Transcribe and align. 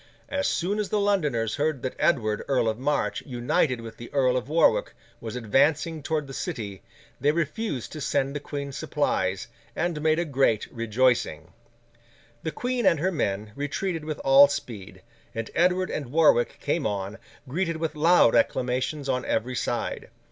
As 0.29 0.47
soon 0.47 0.79
as 0.79 0.89
the 0.89 0.99
Londoners 0.99 1.57
heard 1.57 1.83
that 1.83 1.93
Edward, 1.99 2.41
Earl 2.47 2.67
of 2.67 2.79
March, 2.79 3.21
united 3.23 3.81
with 3.81 3.97
the 3.97 4.11
Earl 4.11 4.35
of 4.35 4.49
Warwick, 4.49 4.95
was 5.19 5.35
advancing 5.35 6.01
towards 6.01 6.25
the 6.25 6.33
city, 6.33 6.81
they 7.19 7.31
refused 7.31 7.91
to 7.91 8.01
send 8.01 8.35
the 8.35 8.39
Queen 8.39 8.71
supplies, 8.71 9.47
and 9.75 10.01
made 10.01 10.17
a 10.17 10.25
great 10.25 10.65
rejoicing. 10.73 11.53
The 12.41 12.49
Queen 12.49 12.87
and 12.87 12.99
her 12.99 13.11
men 13.11 13.51
retreated 13.55 14.03
with 14.03 14.17
all 14.23 14.47
speed, 14.47 15.03
and 15.35 15.51
Edward 15.53 15.91
and 15.91 16.11
Warwick 16.11 16.57
came 16.59 16.87
on, 16.87 17.19
greeted 17.47 17.77
with 17.77 17.93
loud 17.93 18.33
acclamations 18.33 19.07
on 19.07 19.23
every 19.25 19.53
side. 19.55 20.09